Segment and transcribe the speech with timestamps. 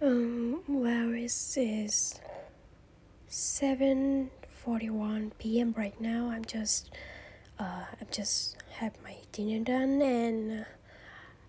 [0.00, 2.20] Um, well, it is
[3.28, 5.74] 7:41 p.m.
[5.76, 6.30] right now.
[6.30, 6.90] I'm just,
[7.58, 10.64] uh, I'm just have my dinner done, and uh,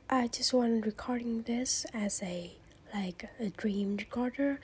[0.10, 2.58] I just want recording this as a
[2.92, 4.59] like a dream recorder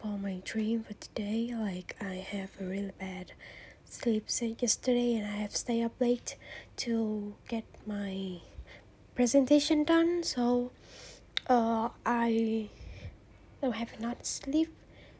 [0.00, 1.54] for my dream for today.
[1.54, 3.32] Like I have a really bad
[3.84, 6.36] sleep yesterday, and I have stay up late
[6.76, 8.40] to get my
[9.14, 10.22] presentation done.
[10.22, 10.70] So,
[11.46, 12.70] uh, I
[13.60, 14.72] I have not sleep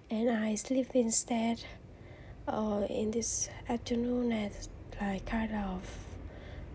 [0.08, 1.64] and I sleep instead
[2.46, 4.68] uh, in this afternoon at
[5.00, 5.82] like kind of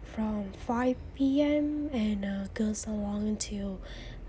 [0.03, 1.89] from 5 p.m.
[1.93, 3.79] and uh, goes along until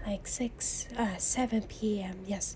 [0.07, 2.19] like 6 uh, 7 p.m.
[2.25, 2.55] yes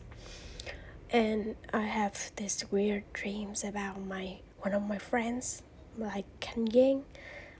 [1.11, 5.63] and I have these weird dreams about my one of my friends
[5.97, 7.05] like Kan Yang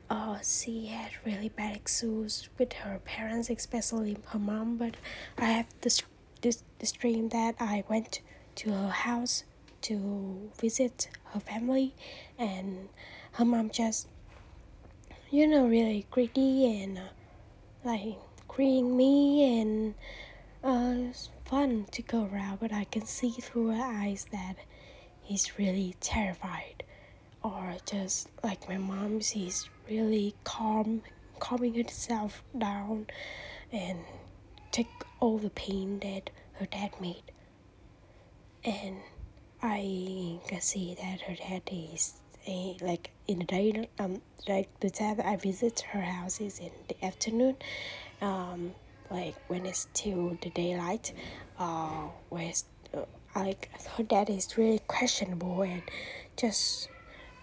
[0.09, 4.95] uh, she had really bad issues with her parents especially her mom but
[5.37, 6.03] I have this
[6.43, 8.21] this, dream that I went
[8.57, 9.45] to her house
[9.83, 11.95] to visit her family.
[12.39, 12.89] And
[13.33, 14.09] her mom just
[15.31, 17.03] you know really greedy and uh,
[17.85, 19.95] like greeting me and
[20.65, 24.57] uh, it's fun to go around but I can see through her eyes that
[25.23, 26.83] he's really terrified.
[27.43, 31.03] Or just like my mom she's really calm
[31.39, 33.07] calming herself down
[33.71, 33.99] and
[34.73, 34.89] take
[35.21, 37.23] all the pain that her dad made.
[38.65, 38.97] And
[39.63, 42.15] I can see that her dad is
[42.47, 46.71] a, like in the day, um, like the time I visit her house is in
[46.89, 47.57] the afternoon,
[48.21, 48.75] um,
[49.11, 51.13] like when it's still the daylight,
[51.59, 52.53] uh, where
[52.95, 53.01] uh,
[53.37, 55.83] like her dad is really questionable and
[56.37, 56.89] just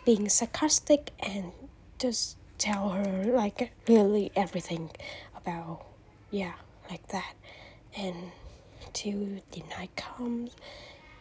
[0.06, 1.52] being sarcastic and
[2.00, 4.90] just tell her like really everything
[5.36, 5.86] about
[6.32, 6.54] yeah
[6.90, 7.34] like that.
[7.98, 8.32] And
[8.94, 10.52] till the night comes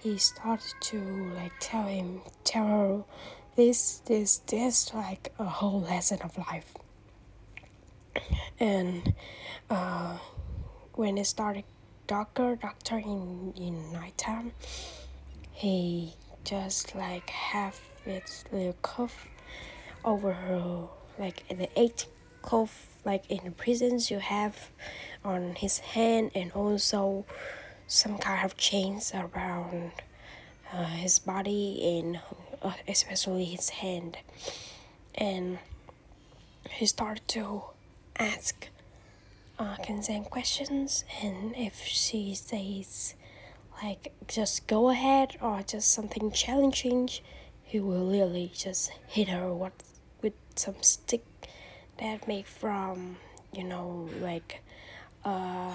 [0.05, 0.99] he starts to
[1.35, 3.05] like tell him tell her
[3.57, 6.75] this this this like a whole lesson of life.
[8.61, 9.15] And
[9.71, 10.19] uh,
[10.93, 11.65] when it started
[12.07, 14.53] darker darker in in nighttime
[15.53, 16.13] he
[16.45, 19.27] just like have its little cuff
[20.05, 20.87] over her
[21.19, 22.05] like in the eight
[22.45, 24.71] cuff like in the prisons you have
[25.25, 27.25] on his hand and also
[27.87, 29.93] some kind of chains around
[30.73, 32.21] uh, his body and
[32.63, 34.19] uh, especially his hand.
[35.15, 35.59] And
[36.71, 37.63] he started to
[38.19, 38.69] ask
[39.59, 43.15] uh, consent questions and if she says
[43.83, 47.09] like just go ahead or just something challenging
[47.63, 49.73] he will really just hit her what
[50.23, 51.25] with some stick
[51.99, 53.17] that made from
[53.53, 54.63] you know like
[55.25, 55.73] uh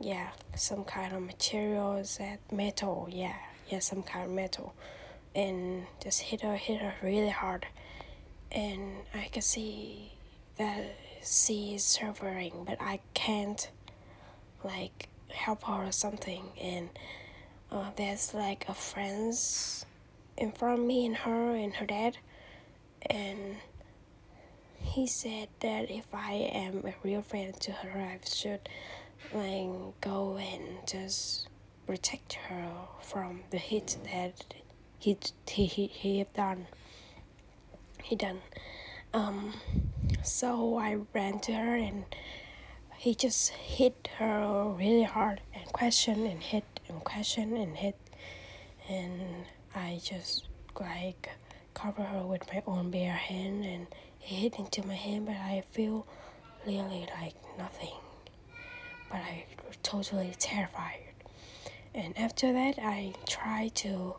[0.00, 3.36] yeah some kind of materials that metal yeah
[3.68, 4.74] yeah some kind of metal.
[5.34, 7.66] And just hit her hit her really hard.
[8.52, 10.12] And i can see
[10.56, 13.70] that she is suffering but i can't
[14.64, 16.42] like help her or something.
[16.60, 16.90] And
[17.70, 19.86] uh, there's like a friends
[20.36, 22.18] in front of me and her and her dad.
[23.08, 23.56] And
[24.82, 28.68] he said that if i am a real friend to her i should
[29.32, 31.48] like go and just
[31.86, 32.70] protect her
[33.02, 34.54] from the hit that
[35.00, 35.16] he
[35.48, 36.66] he he, he have done.
[38.02, 38.40] He done.
[39.14, 39.54] Um
[40.22, 42.04] so i ran to her and
[42.98, 47.96] he just hit her really hard and question and hit and question and hit.
[48.88, 50.46] And i just
[50.78, 51.30] like
[51.74, 53.86] cover her with my own bare hand and
[54.20, 56.06] hit into my hand but i feel
[56.66, 57.94] really like nothing
[59.10, 61.00] but I was totally terrified.
[61.94, 64.14] And after that, I tried to,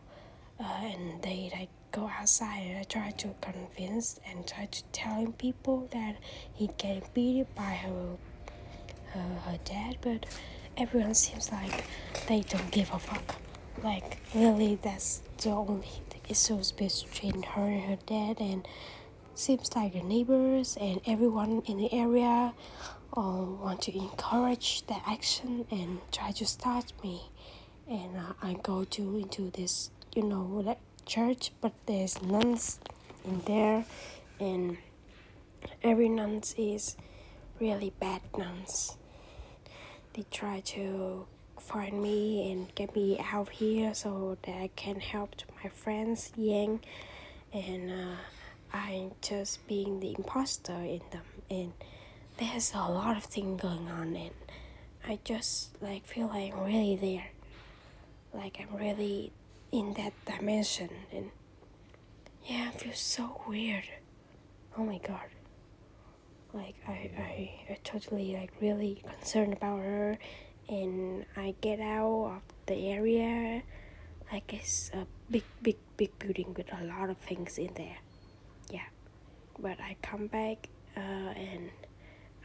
[0.59, 2.63] uh, and they like go outside.
[2.67, 6.17] And I tried to convince and try to telling people that
[6.53, 8.17] he getting beaten by her,
[9.13, 10.25] her, her dad, but
[10.77, 11.85] everyone seems like
[12.27, 13.35] they don't give a fuck.
[13.81, 15.87] Like really, that's the only
[16.29, 18.67] issues between her and her dad, and
[19.33, 22.53] seems like the neighbors and everyone in the area
[23.15, 27.29] uh, want to encourage that action and try to start me.
[27.89, 32.79] And uh, i go to into this you know like church but there's nuns
[33.25, 33.85] in there.
[34.39, 34.77] And
[35.83, 36.95] every nuns is
[37.59, 38.97] really bad nuns.
[40.13, 41.25] They try to
[41.59, 46.81] find me and get me out here so that i can help my friends yang.
[47.53, 48.15] And uh,
[48.73, 51.73] i'm just being the imposter in them and
[52.37, 54.31] there's a lot of things going on and
[55.07, 57.27] I just like feel like I'm really there.
[58.33, 59.31] Like I'm really
[59.71, 61.31] in that dimension and
[62.45, 63.83] yeah, I feel so weird.
[64.77, 65.27] Oh my god.
[66.53, 70.17] Like I, I, I totally like really concerned about her
[70.69, 73.63] and I get out of the area
[74.31, 77.97] like it's a big big big building with a lot of things in there.
[79.61, 81.69] But I come back uh, and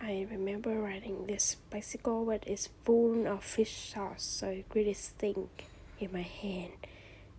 [0.01, 5.65] I remember riding this bicycle but it's full of fish sauce so it really stink
[5.99, 6.73] in my hand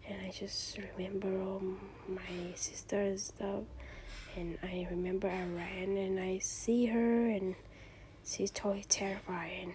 [0.07, 1.61] and I just remember all
[2.07, 3.63] my sister's stuff
[4.35, 7.55] and I remember I ran and I see her and
[8.25, 9.73] she's totally terrified and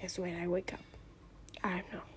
[0.00, 0.80] that's when I wake up.
[1.62, 2.15] I don't know.